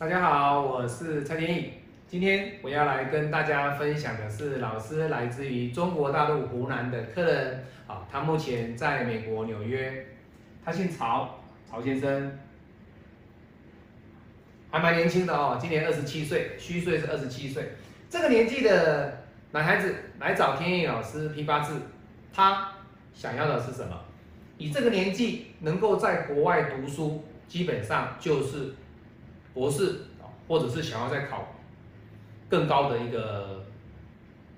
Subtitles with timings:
[0.00, 1.72] 大家好，我是蔡天意。
[2.08, 10.06] 今天我要来跟大家分享的是老师来自于中国大陆湖南的客人啊，他目前在美国纽约，
[10.64, 11.38] 他姓曹，
[11.70, 12.32] 曹先生，
[14.70, 17.72] 还蛮年轻的哦，今年二十七岁，虚岁是二十七岁。
[18.08, 21.78] 这个年纪的男孩子来找天意老师批八字，
[22.32, 22.72] 他
[23.12, 24.00] 想要的是什么？
[24.56, 28.72] 以这个年纪能够在国外读书，基本上就是
[29.52, 31.48] 博士啊，或者是想要再考
[32.48, 33.64] 更高的一个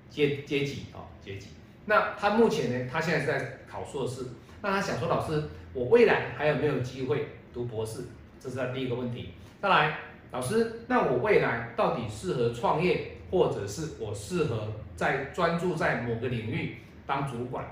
[0.09, 1.49] 阶阶级啊阶级。
[1.85, 4.25] 那他目前呢，他现在是在考硕士，
[4.61, 5.43] 那他想说，老师，
[5.73, 8.05] 我未来还有没有机会读博士？
[8.39, 9.33] 这是他第一个问题。
[9.61, 9.99] 再来，
[10.31, 17.65] 老师，那我未来到底适合创业，或者是我适合在专注在某个领域当主管？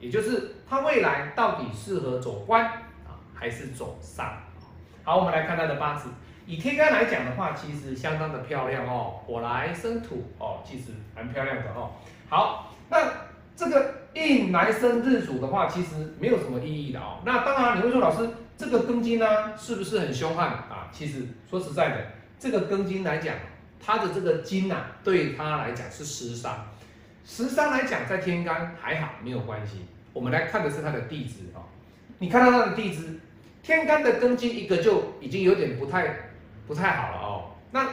[0.00, 2.66] 也就是他未来到底适合走官
[3.06, 4.36] 啊，还是走商？
[5.02, 6.10] 好，我们来看他的八字。
[6.46, 11.92] 以天干来讲的话，其实相当的漂亮哦，火来生土哦，其实蛮漂亮的哦。
[12.28, 12.98] 好，那
[13.56, 17.20] 这个印来生日主的话，其实没有什么意义的哦。
[17.24, 18.28] 那当然你会说，老师
[18.58, 20.90] 这个庚金呢，是不是很凶悍啊？
[20.92, 22.06] 其实说实在的，
[22.38, 23.34] 这个庚金来讲，
[23.80, 26.66] 它的这个金呐，对他来讲是食伤。
[27.24, 29.86] 食伤来讲，在天干还好，没有关系。
[30.12, 31.62] 我们来看的是他的地支哦，
[32.18, 33.18] 你看到他的地支，
[33.62, 36.33] 天干的庚金一个就已经有点不太
[36.66, 37.50] 不太好了哦。
[37.70, 37.88] 那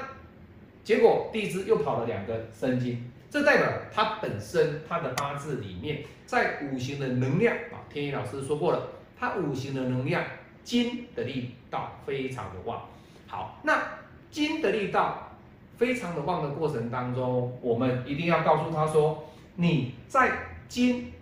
[0.84, 8.88] 结果地支又跑了两个申金，这代表他本身他的八字里面在五行的能量啊，天一老师说过了，
[9.20, 10.24] 他五行的能量
[10.64, 12.88] 金的力道非常的旺。
[13.28, 13.82] 好，那
[14.30, 15.38] 金的力道
[15.78, 19.24] 非常的旺的过程当中，我们一定要告诉他说，
[19.56, 20.32] 你在
[20.68, 21.14] 金。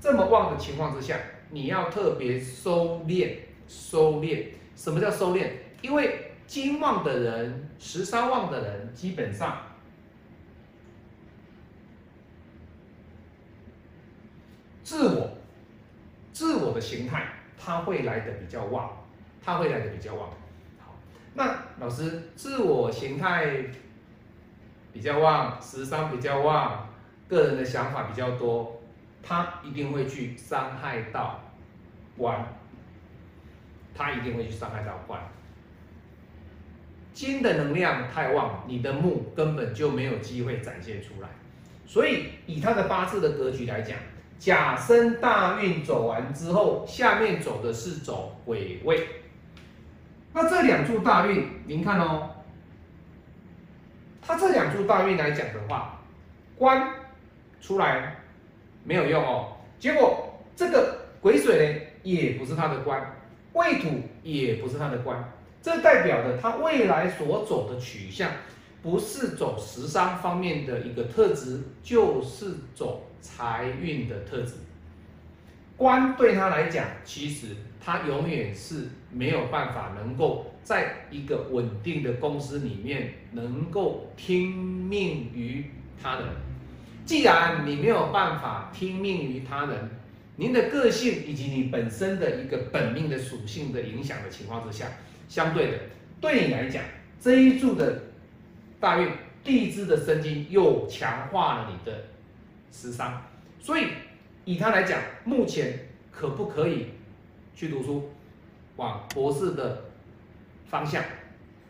[0.00, 1.16] 这么旺的情况之下，
[1.48, 4.48] 你要特别收敛，收敛。
[4.76, 5.48] 什么叫收敛？
[5.80, 9.58] 因为金旺的人，十三旺的人，基本上
[14.82, 15.38] 自我、
[16.32, 18.90] 自我的形态，他会来的比较旺，
[19.42, 20.28] 他会来的比较旺。
[20.78, 20.94] 好，
[21.34, 23.64] 那老师，自我形态
[24.92, 26.88] 比较旺，十三比较旺，
[27.26, 28.80] 个人的想法比较多。
[29.26, 31.40] 他一定会去伤害到
[32.14, 32.46] 官，
[33.94, 35.18] 他一定会去伤害到官。
[37.14, 41.28] 金的能量太旺，你的木根本就没有机会展现出来。
[41.86, 43.96] 所以以他的八字的格局来讲，
[44.38, 49.06] 甲申大运走完之后，下面走的是走癸未。
[50.34, 52.28] 那这两柱大运，您看哦，
[54.20, 56.02] 他这两柱大运来讲的话，
[56.58, 56.86] 官
[57.62, 58.16] 出来。
[58.86, 63.16] 没有用哦，结果这个癸水呢，也不是他的官，
[63.54, 63.88] 未土
[64.22, 65.24] 也不是他的官，
[65.64, 68.30] 这代表的他未来所走的取向，
[68.82, 74.56] 不是走时尚方面的一个特质，就是走财运的特质。
[75.74, 77.46] 官对他来讲，其实
[77.82, 85.70] 他永远是没有办法能够在一个稳定的公司里面，能够听命于
[86.02, 86.24] 他人。
[87.06, 89.88] 既然你没有办法听命于他人，
[90.36, 94.88] 您的个性以及你本身的一个本命的属性的影响的情况之下，
[95.28, 95.78] 相对的，
[96.20, 96.82] 对你来讲
[97.20, 98.02] 这一柱的
[98.80, 99.08] 大运
[99.42, 102.06] 地支的生金又强化了你的
[102.70, 103.22] 时伤，
[103.60, 103.88] 所以
[104.44, 106.88] 以他来讲，目前可不可以
[107.54, 108.10] 去读书，
[108.76, 109.84] 往博士的
[110.66, 111.02] 方向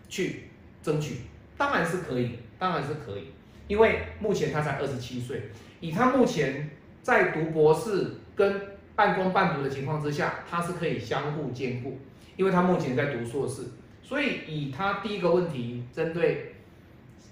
[0.09, 0.51] 去
[0.83, 1.19] 争取？
[1.57, 3.33] 当然是可以，当然是可以。
[3.67, 5.51] 因为目前他才二十七岁，
[5.81, 6.71] 以他目前
[7.03, 8.61] 在读博士跟
[8.95, 11.99] 半工半读的情况之下，他是可以相互兼顾。
[12.37, 13.63] 因为他目前在读硕士，
[14.03, 16.55] 所以以他第一个问题针对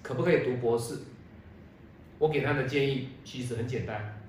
[0.01, 0.99] 可不可以读博士，
[2.19, 4.21] 我给他的建议其实很简单，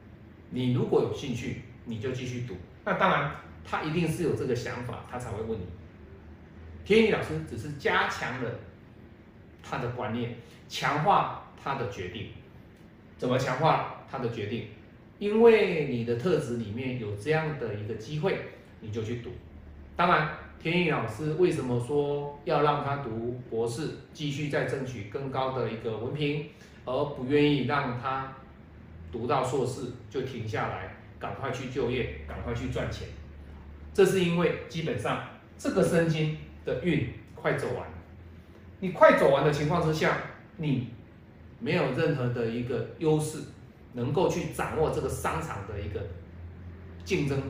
[0.50, 2.54] 你如果有兴趣，你就继续读。
[2.84, 3.30] 那当然，
[3.64, 5.64] 他一定是有这个想法，他才会问你。
[6.84, 8.50] 天宇老师只是加强了
[9.62, 10.36] 他的观念，
[10.68, 11.40] 强化。
[11.56, 12.26] 他的决定
[13.16, 14.66] 怎么强化他的决定？
[15.18, 18.38] 因为你的特质里面有这样的一个机会，
[18.80, 19.30] 你就去读。
[19.96, 20.28] 当然，
[20.64, 26.46] 天意老师为什么说要让他读博士，继续再争取更高的一个文凭，
[26.86, 28.32] 而不愿意让他
[29.12, 33.06] 读到硕士就停下来，赶快去就业，赶快去赚钱？
[33.92, 35.28] 这是因为基本上
[35.58, 37.86] 这个生金的运快走完，
[38.80, 40.16] 你快走完的情况之下，
[40.56, 40.88] 你。
[41.60, 43.38] 没有任何的一个优势，
[43.94, 46.00] 能够去掌握这个商场的一个
[47.04, 47.40] 竞争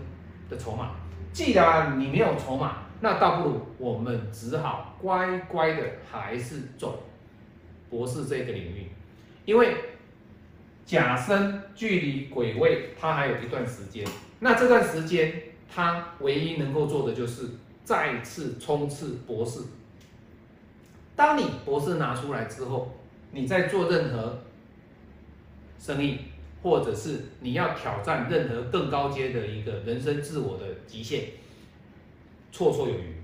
[0.49, 0.93] 的筹码。
[1.33, 7.03] 既然你没有筹码，那倒不如我们只好乖乖的还是走
[7.91, 8.87] 博士这个领域，
[9.45, 9.77] 因为
[10.87, 14.07] 甲申距离鬼位它还有一段时间，
[14.41, 15.33] 那这段时间
[15.73, 17.51] 他唯一能够做的就是
[17.85, 19.61] 再次冲刺博士。
[21.17, 22.93] 当你博士拿出来之后，
[23.33, 24.43] 你在做任何
[25.79, 26.19] 生意，
[26.63, 31.25] 或者是你要挑战任何更高阶的一个人生自我的极限，
[32.55, 33.15] 绰绰有余。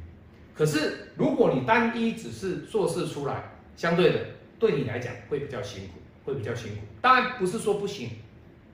[0.52, 4.18] 可是如果你单一只是做事出来，相对的
[4.58, 6.78] 对你来讲会比较辛苦，会比较辛苦。
[7.00, 8.10] 当然不是说不行，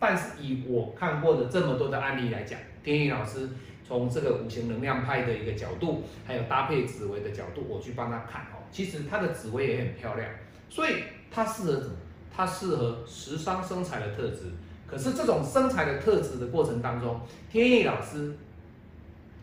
[0.00, 3.50] 但是以我看过的这么多的案例来讲，天意老师
[3.86, 8.64] 从这个五行能量派的一个角度，还有搭配紫薇的角度，我去帮他看哦。
[8.72, 10.28] 其实他的紫薇也很漂亮，
[10.70, 11.94] 所以他适合什么？
[12.34, 14.52] 他适合食伤生财的特质。
[14.86, 17.20] 可是这种生财的特质的过程当中，
[17.50, 18.36] 天意老师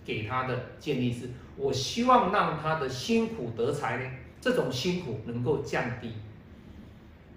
[0.05, 4.09] 给他的建议是：我希望让他的辛苦得财呢，
[4.41, 6.11] 这种辛苦能够降低，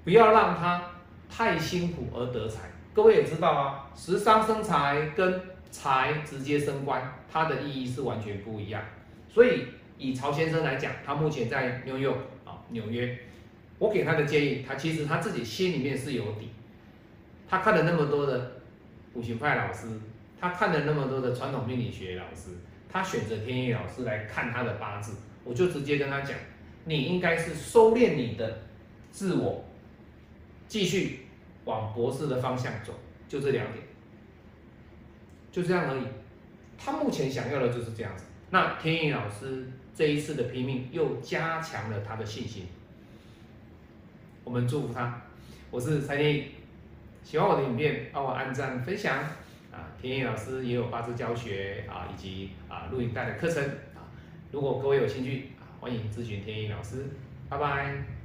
[0.04, 0.90] 不要让他
[1.28, 2.70] 太辛苦而得财。
[2.92, 5.40] 各位也知道啊，食伤生财跟
[5.70, 8.82] 财直接升官，它的意义是完全不一样。
[9.28, 9.66] 所以
[9.98, 12.10] 以曹先生来讲，他目前在纽约
[12.44, 13.19] 啊，纽约。
[13.78, 16.50] 我给他的建议，他其实他自己心里面是有底。
[17.46, 18.52] 他看了那么多的
[19.12, 19.86] 五行派老师，
[20.38, 22.50] 他看了那么多的传统命理学老师，
[22.88, 26.36] 他选择天意老师来看他的八字，我就直接跟他讲，
[26.84, 28.62] 你应该是收敛你的
[29.10, 29.64] 自我，
[30.68, 31.26] 继续
[31.64, 32.92] 往博士的方向走，
[33.28, 33.84] 就这两点，
[35.50, 36.02] 就这样而已。
[36.78, 38.24] 他目前想要的就是这样子。
[38.50, 42.66] 那天意老师这一次的拼命又加强了他的信心。
[44.44, 45.22] 我们祝福他，
[45.70, 46.44] 我是蔡天意，
[47.24, 49.24] 喜欢我的影片，帮我按赞分享
[50.06, 53.62] 天意老师也有八字教学啊，以及啊录音带的课程
[53.94, 54.06] 啊，
[54.53, 57.06] 如果各位有兴趣啊，欢迎咨询天意老师，
[57.49, 58.15] 拜拜。